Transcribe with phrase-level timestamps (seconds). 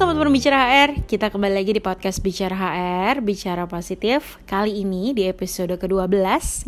[0.00, 4.40] teman-teman Bicara HR, kita kembali lagi di podcast Bicara HR, Bicara Positif.
[4.48, 6.08] Kali ini di episode ke-12,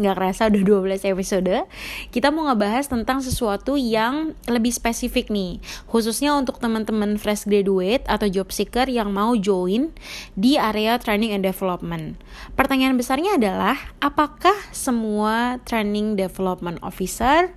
[0.04, 0.60] nggak kerasa udah
[1.00, 1.64] 12 episode
[2.12, 5.64] Kita mau ngebahas tentang sesuatu yang lebih spesifik nih.
[5.88, 9.96] Khususnya untuk teman-teman fresh graduate atau job seeker yang mau join
[10.36, 12.20] di area training and development.
[12.52, 17.48] Pertanyaan besarnya adalah, apakah semua training development officer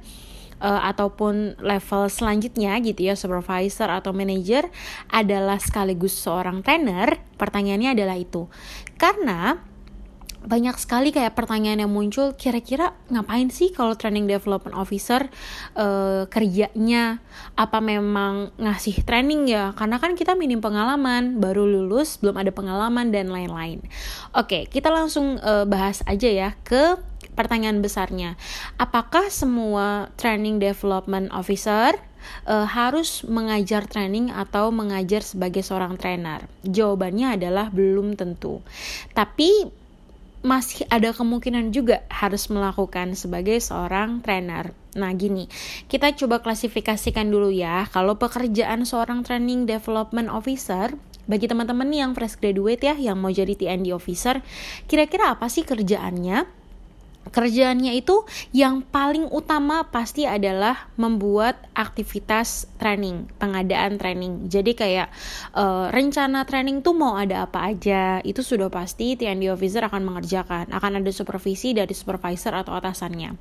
[0.61, 4.67] uh, ataupun level selanjutnya gitu ya supervisor atau manager
[5.11, 8.47] adalah sekaligus seorang trainer pertanyaannya adalah itu.
[8.95, 9.57] Karena
[10.45, 15.25] banyak sekali kayak pertanyaan yang muncul kira-kira ngapain sih kalau training development officer
[15.73, 17.19] uh, kerjanya?
[17.57, 19.73] Apa memang ngasih training ya?
[19.73, 23.81] Karena kan kita minim pengalaman baru lulus belum ada pengalaman dan lain-lain.
[24.37, 26.95] Oke kita langsung uh, bahas aja ya ke
[27.35, 28.39] pertanyaan besarnya,
[28.79, 31.99] apakah semua training development officer
[32.47, 36.47] uh, harus mengajar training atau mengajar sebagai seorang trainer?
[36.63, 38.63] Jawabannya adalah belum tentu.
[39.11, 39.69] Tapi
[40.45, 44.77] masih ada kemungkinan juga harus melakukan sebagai seorang trainer.
[44.93, 45.49] Nah, gini,
[45.89, 47.89] kita coba klasifikasikan dulu ya.
[47.89, 50.93] Kalau pekerjaan seorang training development officer,
[51.25, 54.45] bagi teman-teman yang fresh graduate ya, yang mau jadi TND officer,
[54.85, 56.64] kira-kira apa sih kerjaannya?
[57.33, 64.45] Kerjaannya itu yang paling utama pasti adalah membuat aktivitas training, pengadaan training.
[64.51, 65.09] Jadi kayak
[65.57, 70.69] uh, rencana training tuh mau ada apa aja, itu sudah pasti TND officer akan mengerjakan.
[70.69, 73.33] Akan ada supervisi dari supervisor atau atasannya.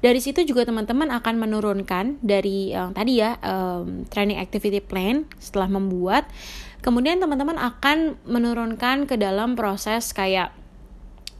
[0.00, 5.68] Dari situ juga teman-teman akan menurunkan dari yang tadi ya um, training activity plan setelah
[5.68, 6.24] membuat.
[6.80, 10.56] Kemudian teman-teman akan menurunkan ke dalam proses kayak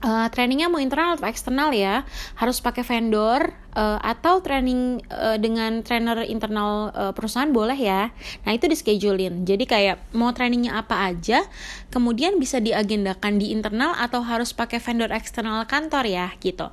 [0.04, 2.04] uh, trainingnya mau internal atau eksternal ya?
[2.36, 8.12] Harus pakai vendor uh, atau training uh, dengan trainer internal uh, perusahaan boleh ya?
[8.44, 11.44] Nah itu di schedulein jadi kayak mau trainingnya apa aja
[11.92, 16.68] kemudian bisa diagendakan di internal atau harus pakai vendor eksternal kantor ya gitu.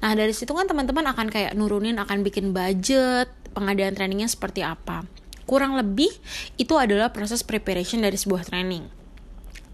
[0.00, 5.04] Nah dari situ kan teman-teman akan kayak nurunin akan bikin budget pengadaan trainingnya seperti apa.
[5.44, 6.14] Kurang lebih
[6.62, 8.99] itu adalah proses preparation dari sebuah training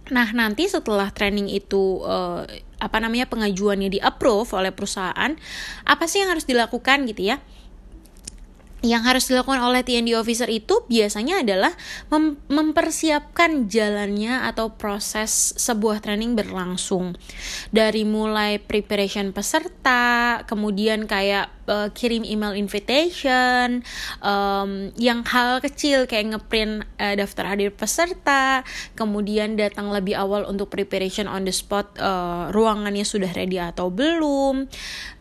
[0.07, 2.47] Nah, nanti setelah training itu uh,
[2.79, 5.35] apa namanya pengajuannya di approve oleh perusahaan,
[5.83, 7.43] apa sih yang harus dilakukan gitu ya?
[8.87, 11.73] Yang harus dilakukan oleh TND officer itu biasanya adalah
[12.09, 17.19] mem mempersiapkan jalannya atau proses sebuah training berlangsung.
[17.75, 23.83] Dari mulai preparation peserta kemudian kayak uh, kirim email invitation
[24.23, 28.63] um, yang hal kecil kayak ngeprint uh, daftar hadir peserta
[28.95, 34.71] kemudian datang lebih awal untuk preparation on the spot uh, ruangannya sudah ready atau belum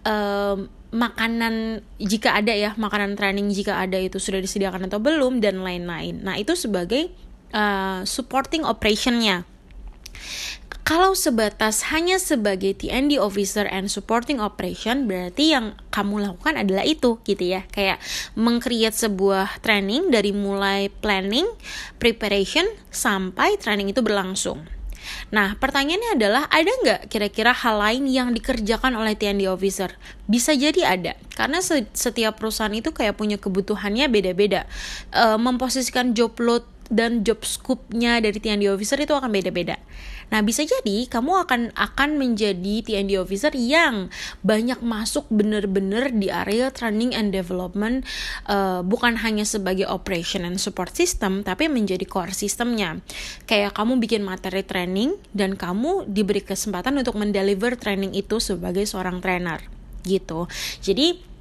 [0.05, 0.57] um,
[0.95, 6.23] makanan jika ada ya makanan training jika ada itu sudah disediakan atau belum dan lain-lain.
[6.23, 7.11] Nah itu sebagai
[7.51, 9.43] uh, supporting operationnya.
[10.85, 17.17] Kalau sebatas hanya sebagai TND officer and supporting operation berarti yang kamu lakukan adalah itu
[17.25, 17.97] gitu ya kayak
[18.37, 21.49] mengcreate sebuah training dari mulai planning,
[21.97, 24.74] preparation sampai training itu berlangsung.
[25.33, 29.93] Nah, pertanyaannya adalah ada nggak kira-kira hal lain yang dikerjakan oleh TND officer?
[30.25, 31.61] Bisa jadi ada, karena
[31.93, 34.65] setiap perusahaan itu kayak punya kebutuhannya beda-beda.
[35.13, 39.81] E, memposisikan job load dan job scope-nya dari TND officer itu akan beda-beda.
[40.33, 44.09] Nah, bisa jadi kamu akan akan menjadi TND officer yang
[44.41, 48.05] banyak masuk benar-benar di area training and development
[48.49, 52.99] uh, bukan hanya sebagai operation and support system tapi menjadi core sistemnya.
[53.45, 59.21] Kayak kamu bikin materi training dan kamu diberi kesempatan untuk mendeliver training itu sebagai seorang
[59.21, 59.61] trainer
[60.05, 60.45] gitu.
[60.85, 61.34] Jadi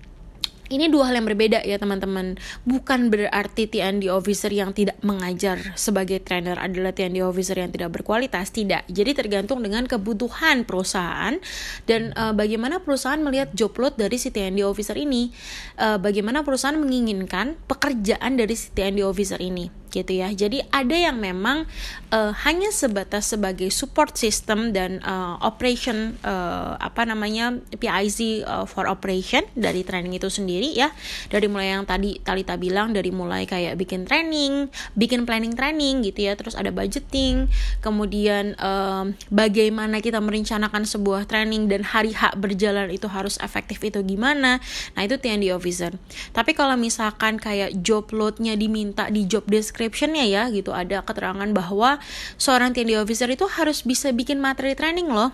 [0.74, 2.34] ini dua hal yang berbeda ya teman-teman.
[2.66, 8.50] Bukan berarti TND officer yang tidak mengajar sebagai trainer adalah TND officer yang tidak berkualitas.
[8.50, 8.90] Tidak.
[8.90, 11.38] Jadi tergantung dengan kebutuhan perusahaan
[11.86, 15.30] dan uh, bagaimana perusahaan melihat job load dari si TND officer ini.
[15.78, 20.34] Uh, bagaimana perusahaan menginginkan pekerjaan dari si TND officer ini gitu ya.
[20.34, 21.70] Jadi ada yang memang
[22.10, 28.90] uh, hanya sebatas sebagai support system dan uh, operation uh, apa namanya PIC uh, for
[28.90, 30.90] operation dari training itu sendiri ya.
[31.30, 34.66] Dari mulai yang tadi Talita bilang dari mulai kayak bikin training,
[34.98, 37.46] bikin planning training gitu ya, terus ada budgeting,
[37.78, 44.02] kemudian uh, bagaimana kita merencanakan sebuah training dan hari H berjalan itu harus efektif itu
[44.02, 44.58] gimana.
[44.98, 45.94] Nah, itu TND officer.
[46.34, 50.72] Tapi kalau misalkan kayak job loadnya diminta di job description descriptionnya ya gitu.
[50.72, 52.00] Ada keterangan bahwa
[52.40, 55.28] seorang TND officer itu harus bisa bikin materi training loh.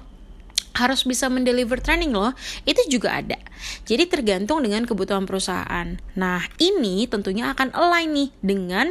[0.75, 2.35] Harus bisa mendeliver training loh.
[2.67, 3.39] Itu juga ada.
[3.87, 5.95] Jadi tergantung dengan kebutuhan perusahaan.
[6.19, 8.87] Nah ini tentunya akan align nih dengan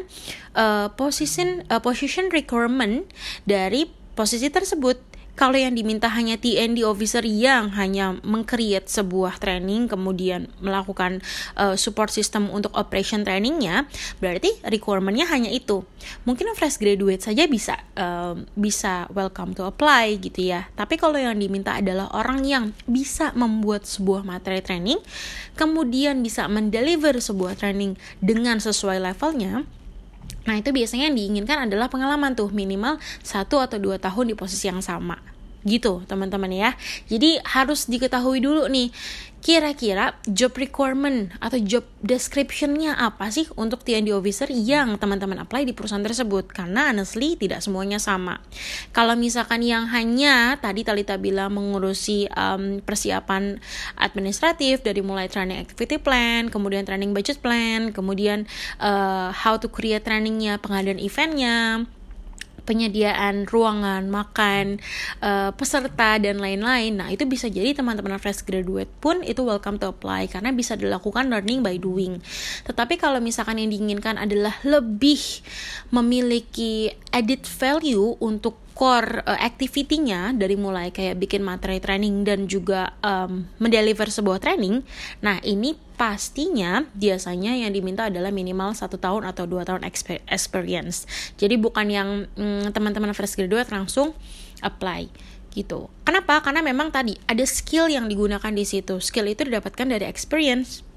[0.56, 3.04] uh, position uh, position requirement
[3.44, 5.09] dari posisi tersebut
[5.40, 11.24] kalau yang diminta hanya TND officer yang hanya mengcreate sebuah training kemudian melakukan
[11.56, 13.88] uh, support system untuk operation trainingnya,
[14.20, 15.88] berarti requirementnya hanya itu.
[16.28, 20.68] Mungkin fresh graduate saja bisa uh, bisa welcome to apply gitu ya.
[20.76, 25.00] Tapi kalau yang diminta adalah orang yang bisa membuat sebuah materi training,
[25.56, 29.64] kemudian bisa mendeliver sebuah training dengan sesuai levelnya,
[30.48, 34.70] Nah itu biasanya yang diinginkan adalah pengalaman tuh minimal satu atau dua tahun di posisi
[34.72, 36.72] yang sama gitu teman-teman ya.
[37.08, 38.92] Jadi harus diketahui dulu nih
[39.40, 45.72] kira-kira job requirement atau job descriptionnya apa sih untuk TND officer yang teman-teman apply di
[45.72, 46.52] perusahaan tersebut?
[46.52, 48.44] Karena honestly tidak semuanya sama.
[48.92, 53.64] Kalau misalkan yang hanya tadi Talita bilang mengurusi um, persiapan
[53.96, 58.50] administratif dari mulai training activity plan kemudian training budget plan kemudian
[58.84, 61.88] uh, how to create trainingnya pengadaan eventnya
[62.69, 64.77] penyediaan ruangan, makan,
[65.25, 67.01] uh, peserta dan lain-lain.
[67.01, 71.33] Nah, itu bisa jadi teman-teman fresh graduate pun itu welcome to apply karena bisa dilakukan
[71.33, 72.21] learning by doing.
[72.69, 75.42] Tetapi kalau misalkan yang diinginkan adalah lebih
[75.89, 82.96] memiliki added value untuk core uh, activity-nya dari mulai kayak bikin materi training dan juga
[83.04, 84.88] um, mendeliver sebuah training.
[85.20, 89.84] Nah, ini pastinya biasanya yang diminta adalah minimal satu tahun atau dua tahun
[90.31, 91.04] experience.
[91.36, 92.10] Jadi bukan yang
[92.40, 94.16] mm, teman-teman fresh graduate langsung
[94.64, 95.12] apply
[95.52, 95.92] gitu.
[96.08, 96.40] Kenapa?
[96.40, 99.04] Karena memang tadi ada skill yang digunakan di situ.
[99.04, 100.88] Skill itu didapatkan dari experience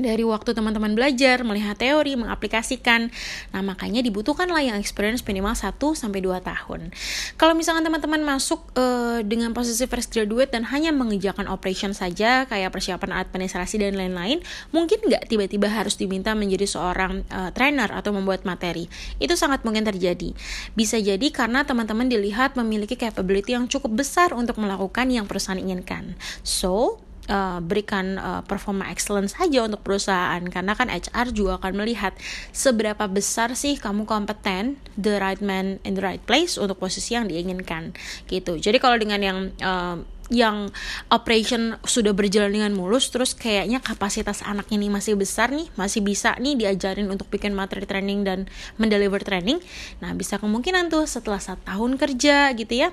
[0.00, 3.12] dari waktu teman-teman belajar, melihat teori, mengaplikasikan.
[3.52, 6.94] Nah, makanya dibutuhkanlah yang experience minimal 1 sampai 2 tahun.
[7.36, 12.72] Kalau misalkan teman-teman masuk uh, dengan posisi fresh graduate dan hanya mengerjakan operation saja kayak
[12.72, 14.40] persiapan administrasi dan lain-lain,
[14.72, 18.88] mungkin nggak tiba-tiba harus diminta menjadi seorang uh, trainer atau membuat materi.
[19.20, 20.32] Itu sangat mungkin terjadi.
[20.72, 26.16] Bisa jadi karena teman-teman dilihat memiliki capability yang cukup besar untuk melakukan yang perusahaan inginkan.
[26.40, 30.42] So, uh, berikan uh, performa excellence saja untuk perusahaan.
[30.48, 32.16] Karena kan HR juga akan melihat
[32.50, 37.28] seberapa besar sih kamu kompeten the right man in the right place untuk posisi yang
[37.28, 37.94] diinginkan.
[38.26, 38.58] Gitu.
[38.58, 39.98] Jadi kalau dengan yang uh,
[40.32, 40.72] yang
[41.12, 46.32] operation sudah berjalan dengan mulus terus kayaknya kapasitas anak ini masih besar nih masih bisa
[46.40, 48.48] nih diajarin untuk bikin materi training dan
[48.80, 49.60] mendeliver training
[50.00, 52.88] nah bisa kemungkinan tuh setelah satu tahun kerja gitu ya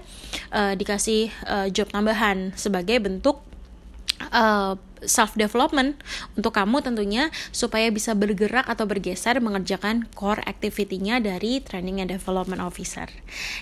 [0.51, 3.48] uh, dikasih uh, job tambahan sebagai bentuk
[4.31, 5.95] uh, self development
[6.35, 12.59] untuk kamu tentunya supaya bisa bergerak atau bergeser mengerjakan core activity-nya dari training and development
[12.59, 13.07] officer.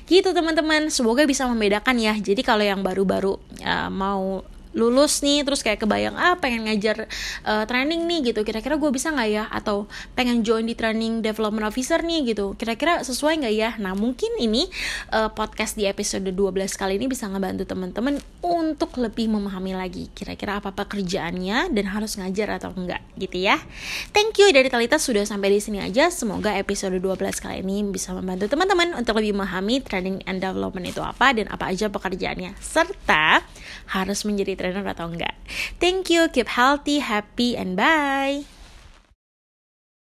[0.09, 2.17] Gitu teman-teman, semoga bisa membedakan ya.
[2.17, 4.41] Jadi kalau yang baru-baru uh, mau
[4.77, 7.09] lulus nih terus kayak kebayang ah pengen ngajar
[7.41, 8.45] uh, training nih gitu.
[8.45, 9.43] Kira-kira gue bisa nggak ya?
[9.49, 12.53] Atau pengen join di training development officer nih gitu.
[12.53, 13.69] Kira-kira sesuai nggak ya?
[13.81, 14.69] Nah mungkin ini
[15.09, 20.61] uh, podcast di episode 12 kali ini bisa ngebantu teman-teman untuk lebih memahami lagi kira-kira
[20.61, 23.57] apa pekerjaannya dan harus ngajar atau enggak gitu ya.
[24.13, 26.13] Thank you dari Talita sudah sampai di sini aja.
[26.13, 31.01] Semoga episode 12 kali ini bisa membantu teman-teman untuk lebih memahami training and development itu
[31.01, 32.53] apa dan apa aja pekerjaannya.
[32.61, 33.41] Serta
[33.91, 35.35] harus menjadi trainer atau enggak.
[35.79, 38.56] Thank you, keep healthy, happy, and bye.